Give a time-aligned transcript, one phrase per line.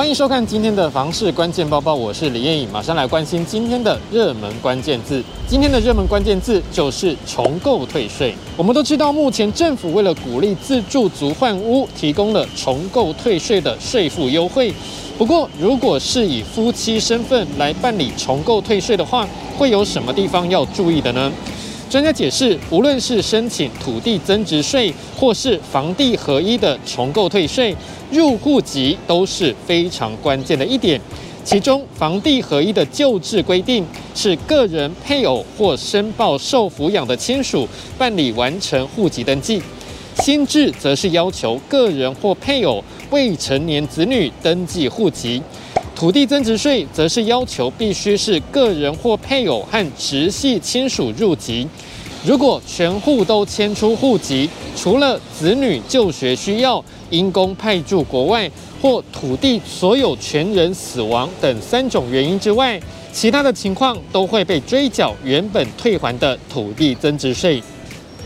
[0.00, 5.22] 欢迎收看今天的房市关键报报，我是李艳颖，马上来关心今天的热门关键字。
[5.46, 8.34] 今天的热门关键字就是重购退税。
[8.56, 14.72] 我们都知道，目前政府为了鼓励自住族换屋，提供了重购退税的税负优惠。
[15.18, 21.30] 不过，如果是以夫妻身份来办理重购退税的话，会有什么地方要注意的呢？
[21.90, 27.74] 专家解释，无论是申请土地增值税，或是房地合一的重购退税，
[28.12, 31.00] 入户籍都是非常关键的一点。
[31.44, 37.68] 其中，房地合一的旧制规定是个人、配偶或申报受抚养的亲属
[37.98, 39.60] 办理完成户籍登记；
[40.22, 45.42] 新制则是要求个人或配偶未成年子女登记户籍。
[46.00, 51.68] 土地增值税则是要求必须是个人或配偶和直系亲属入籍。
[52.24, 62.80] 如果全户都迁出户籍，除了子女就学需要、因公派驻国外或土地所有权人死亡等三种原因之外，
[63.12, 67.62] 其他的情况都会被追缴原本退还的土地增值税。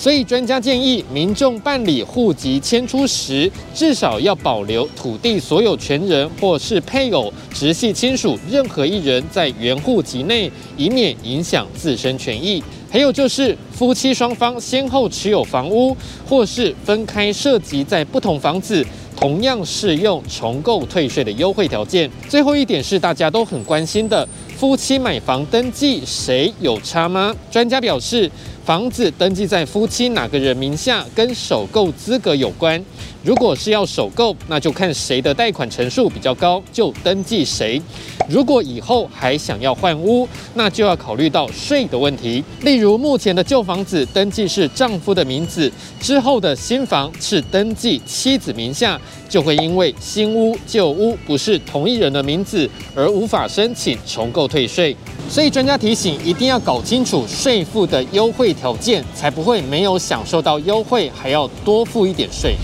[0.00, 12.62] 所以，专家建议民众办理户籍迁出时，至少要保留土地所有权人或是配偶、直系亲属任何一人在原户籍内，以免影响自身权益。
[12.88, 18.86] 还有就是，夫妻双方先后持有房屋，或是分开涉及在不同房子，
[19.18, 22.08] 同样适用重购退税的优惠条件。
[22.28, 27.34] 最后一点是大家都很关心的，夫妻买房登记谁有差吗？
[27.50, 28.30] 专家表示，
[28.64, 32.80] 房子登记在夫妻哪个人名下，跟首购资格有关。
[33.24, 37.82] 如果是要首购，那就看谁的贷款成数比较高，就登记谁。
[38.28, 42.44] 如果以后还想要换屋，那就要考虑到税的问题。
[42.62, 54.96] 例如，目前的旧房子登记是丈夫的名字，之后的新房是登记妻子名下，就会因为新屋旧屋不是同一人的名字，而无法申请重购退税。
[55.28, 62.56] 所以专家提醒，一定要搞清楚税负的优惠条件，才不会没有享受到优惠，还要多付一点税。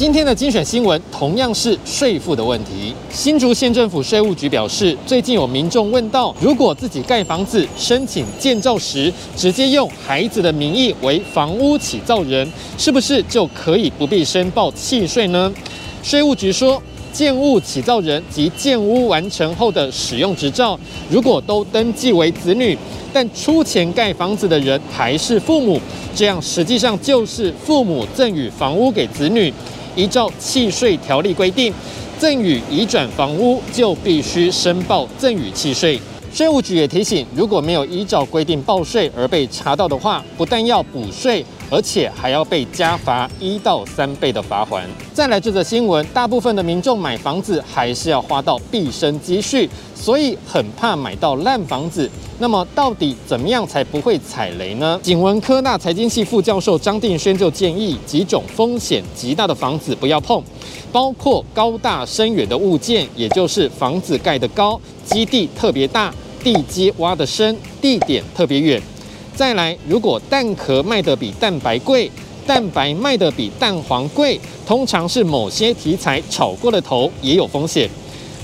[0.00, 2.94] 今天的精选新闻同样是税负的问题。
[3.10, 15.52] 新竹县政府税务局表示，最近有民众问到，如果自己盖房子申请建造时，直接用孩子的名义为房屋起造人，是不是就可以不必申报契税呢？
[16.02, 16.82] 税务局说，
[17.12, 20.80] 建物起造人及建屋完成后的使用执照，
[21.10, 22.74] 如果都登记为子女，
[23.12, 25.78] 但出钱盖房子的人还是父母，
[26.14, 29.52] 这样实际上就是父母赠与房屋给子女。
[29.96, 31.72] 依照契税条例规定，
[32.18, 36.00] 赠与移转房屋就必须申报赠与契税。
[36.32, 44.80] 税务局也提醒，如果没有依照规定报税而被查到的话，不但要补税，而且还要被加罚一到三倍的罚锾。
[45.12, 52.08] 再来这则新闻，大部分的民众买房子还是要花到毕生积蓄，所以很怕买到烂房子。
[52.38, 54.98] 那么到底怎么样才不会踩雷呢？
[55.02, 60.42] 景文科大财经系副教授张定轩就建议，几种风险极大的房子不要碰，
[60.92, 68.80] 包括高大深远的物件，也就是房子盖得高，基地特别大，地基挖得深，地点特别远。
[69.34, 72.10] 再来，如果蛋壳卖得比蛋白贵，
[72.46, 77.88] 蛋白卖得比蛋黄贵，通常是某些题材炒过了头，也有风险。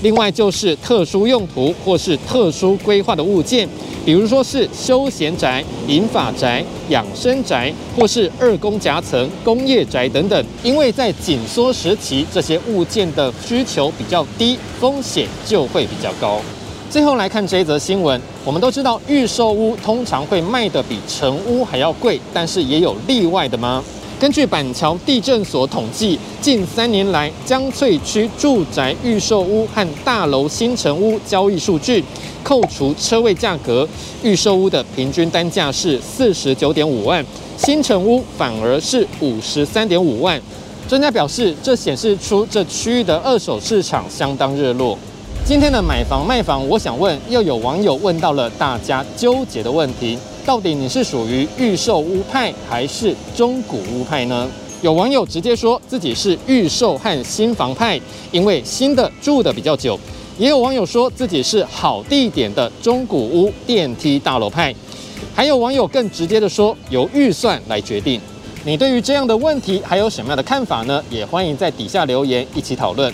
[0.01, 3.67] 另外就是特殊用途或是特殊规划的物件，
[4.07, 10.45] 比如说是休闲宅、银发宅、养生宅，或是二公夹层工业宅等等。
[10.63, 16.39] 因为在紧缩时期，这些物件的需求比较低，风险就会比较高。
[16.89, 23.83] 最后来看这一则新闻，我们都知道预售屋通常会卖的比成屋还要贵，但是也有例外的吗？
[24.19, 32.03] 根据板桥地政所统计，近三年来江翠区住宅预售屋和大楼新成屋交易数据，
[32.41, 33.87] 扣除车位价格，
[34.23, 37.23] 预售屋的平均单价是四十九点五万，
[37.57, 40.41] 新成屋反而是五十三点五万。
[40.89, 44.97] 专家表示，这显示出这区域的二手市场相当热络。
[45.45, 50.17] 今天的买房卖房，我想问，又有网友问到了大家纠结的问题。
[50.47, 54.47] 到底你是属于预售屋派还是中古屋派呢？
[54.81, 57.99] 有网友直接说自己是预售和新房派，
[58.31, 59.93] 因为新的住的比较久；
[60.37, 64.73] 也有网友说自己是好地点的中古屋电梯大楼派；
[65.35, 68.21] 还有网友更直接的说由预算来决定。
[68.63, 71.03] 你对于这样的问题还有什么样的看法呢？
[71.09, 73.13] 也欢迎在底下留言一起讨论。